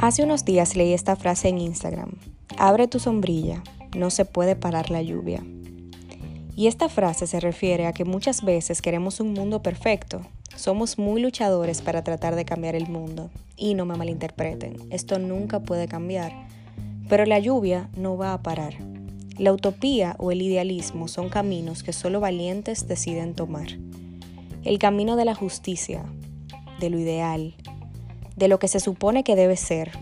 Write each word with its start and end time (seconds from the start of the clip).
Hace 0.00 0.24
unos 0.24 0.44
días 0.44 0.76
leí 0.76 0.92
esta 0.92 1.16
frase 1.16 1.48
en 1.48 1.58
Instagram. 1.58 2.12
Abre 2.58 2.88
tu 2.88 2.98
sombrilla, 2.98 3.62
no 3.96 4.10
se 4.10 4.24
puede 4.24 4.56
parar 4.56 4.90
la 4.90 5.02
lluvia. 5.02 5.42
Y 6.56 6.66
esta 6.66 6.88
frase 6.88 7.26
se 7.26 7.40
refiere 7.40 7.86
a 7.86 7.92
que 7.92 8.04
muchas 8.04 8.44
veces 8.44 8.82
queremos 8.82 9.20
un 9.20 9.32
mundo 9.32 9.62
perfecto. 9.62 10.20
Somos 10.56 10.98
muy 10.98 11.20
luchadores 11.20 11.80
para 11.80 12.02
tratar 12.04 12.34
de 12.34 12.44
cambiar 12.44 12.74
el 12.74 12.88
mundo. 12.88 13.30
Y 13.56 13.74
no 13.74 13.86
me 13.86 13.96
malinterpreten, 13.96 14.76
esto 14.90 15.18
nunca 15.18 15.60
puede 15.60 15.86
cambiar. 15.86 16.32
Pero 17.08 17.24
la 17.24 17.38
lluvia 17.38 17.88
no 17.96 18.16
va 18.16 18.32
a 18.32 18.42
parar. 18.42 18.74
La 19.38 19.52
utopía 19.52 20.16
o 20.18 20.32
el 20.32 20.42
idealismo 20.42 21.08
son 21.08 21.28
caminos 21.28 21.82
que 21.82 21.92
solo 21.92 22.20
valientes 22.20 22.88
deciden 22.88 23.34
tomar. 23.34 23.68
El 24.64 24.78
camino 24.78 25.16
de 25.16 25.24
la 25.24 25.34
justicia, 25.34 26.04
de 26.80 26.90
lo 26.90 26.98
ideal, 26.98 27.54
de 28.36 28.48
lo 28.48 28.58
que 28.58 28.68
se 28.68 28.80
supone 28.80 29.24
que 29.24 29.36
debe 29.36 29.56
ser, 29.56 29.92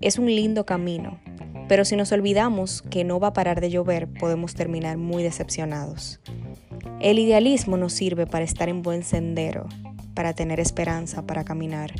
es 0.00 0.18
un 0.18 0.26
lindo 0.26 0.66
camino, 0.66 1.18
pero 1.68 1.84
si 1.84 1.96
nos 1.96 2.12
olvidamos 2.12 2.82
que 2.82 3.04
no 3.04 3.20
va 3.20 3.28
a 3.28 3.32
parar 3.32 3.60
de 3.60 3.70
llover, 3.70 4.08
podemos 4.08 4.54
terminar 4.54 4.98
muy 4.98 5.22
decepcionados. 5.22 6.20
El 7.00 7.18
idealismo 7.18 7.76
nos 7.76 7.92
sirve 7.92 8.26
para 8.26 8.44
estar 8.44 8.68
en 8.68 8.82
buen 8.82 9.02
sendero, 9.02 9.66
para 10.14 10.34
tener 10.34 10.60
esperanza, 10.60 11.22
para 11.22 11.44
caminar, 11.44 11.92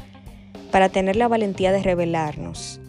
para 0.71 0.89
tener 0.89 1.17
la 1.17 1.29
valentía 1.29 1.73
de 1.73 1.83
rebelarnos, 1.83 2.81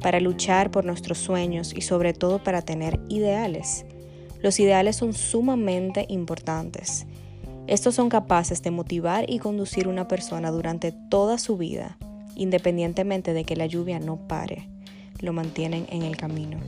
para 0.00 0.20
luchar 0.20 0.70
por 0.70 0.84
nuestros 0.84 1.18
sueños 1.18 1.72
y 1.76 1.82
sobre 1.82 2.12
todo 2.14 2.42
para 2.42 2.62
tener 2.62 3.00
ideales. 3.08 3.84
Los 4.40 4.58
ideales 4.58 4.96
son 4.96 5.12
sumamente 5.12 6.06
importantes. 6.08 7.06
Estos 7.68 7.94
son 7.94 8.08
capaces 8.08 8.62
de 8.62 8.70
motivar 8.70 9.28
y 9.28 9.38
conducir 9.38 9.86
una 9.86 10.08
persona 10.08 10.50
durante 10.50 10.92
toda 10.92 11.38
su 11.38 11.56
vida, 11.56 11.96
independientemente 12.42 13.32
de 13.32 13.44
que 13.44 13.56
la 13.56 13.66
lluvia 13.66 13.98
no 13.98 14.28
pare, 14.28 14.68
lo 15.20 15.32
mantienen 15.32 15.86
en 15.90 16.02
el 16.02 16.16
camino. 16.16 16.58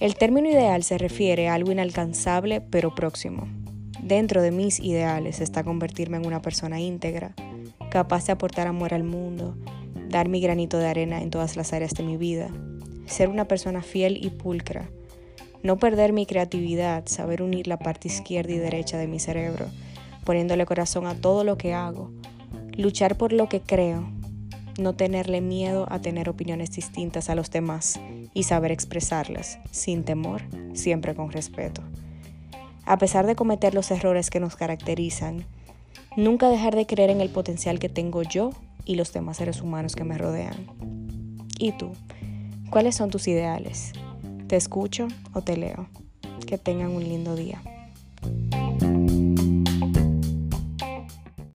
El 0.00 0.16
término 0.16 0.48
ideal 0.48 0.82
se 0.82 0.98
refiere 0.98 1.48
a 1.48 1.54
algo 1.54 1.70
inalcanzable 1.70 2.60
pero 2.60 2.94
próximo. 2.94 3.46
Dentro 4.02 4.42
de 4.42 4.50
mis 4.50 4.80
ideales 4.80 5.40
está 5.40 5.62
convertirme 5.62 6.16
en 6.16 6.26
una 6.26 6.42
persona 6.42 6.80
íntegra, 6.80 7.34
capaz 7.90 8.26
de 8.26 8.32
aportar 8.32 8.66
amor 8.66 8.92
al 8.92 9.04
mundo, 9.04 9.56
dar 10.08 10.28
mi 10.28 10.40
granito 10.40 10.78
de 10.78 10.88
arena 10.88 11.22
en 11.22 11.30
todas 11.30 11.56
las 11.56 11.72
áreas 11.72 11.94
de 11.94 12.02
mi 12.02 12.16
vida, 12.16 12.50
ser 13.06 13.28
una 13.28 13.46
persona 13.46 13.82
fiel 13.82 14.18
y 14.22 14.30
pulcra, 14.30 14.90
no 15.62 15.78
perder 15.78 16.12
mi 16.12 16.26
creatividad, 16.26 17.04
saber 17.06 17.40
unir 17.40 17.66
la 17.66 17.78
parte 17.78 18.08
izquierda 18.08 18.52
y 18.52 18.58
derecha 18.58 18.98
de 18.98 19.06
mi 19.06 19.20
cerebro, 19.20 19.66
poniéndole 20.24 20.66
corazón 20.66 21.06
a 21.06 21.14
todo 21.14 21.44
lo 21.44 21.56
que 21.56 21.72
hago, 21.72 22.10
luchar 22.76 23.16
por 23.16 23.32
lo 23.32 23.48
que 23.48 23.60
creo, 23.60 24.06
no 24.78 24.94
tenerle 24.94 25.40
miedo 25.40 25.86
a 25.90 26.00
tener 26.00 26.28
opiniones 26.28 26.70
distintas 26.70 27.30
a 27.30 27.34
los 27.34 27.50
demás 27.50 28.00
y 28.32 28.44
saber 28.44 28.72
expresarlas 28.72 29.58
sin 29.70 30.04
temor, 30.04 30.42
siempre 30.74 31.14
con 31.14 31.30
respeto. 31.30 31.82
A 32.84 32.98
pesar 32.98 33.26
de 33.26 33.36
cometer 33.36 33.74
los 33.74 33.90
errores 33.90 34.30
que 34.30 34.40
nos 34.40 34.56
caracterizan, 34.56 35.46
nunca 36.16 36.48
dejar 36.48 36.74
de 36.74 36.86
creer 36.86 37.10
en 37.10 37.20
el 37.20 37.30
potencial 37.30 37.78
que 37.78 37.88
tengo 37.88 38.22
yo 38.22 38.50
y 38.84 38.96
los 38.96 39.12
demás 39.12 39.38
seres 39.38 39.62
humanos 39.62 39.96
que 39.96 40.04
me 40.04 40.18
rodean. 40.18 40.66
¿Y 41.58 41.72
tú? 41.72 41.92
¿Cuáles 42.70 42.96
son 42.96 43.10
tus 43.10 43.28
ideales? 43.28 43.92
¿Te 44.48 44.56
escucho 44.56 45.08
o 45.32 45.42
te 45.42 45.56
leo? 45.56 45.88
Que 46.46 46.58
tengan 46.58 46.90
un 46.90 47.04
lindo 47.04 47.36
día. 47.36 47.62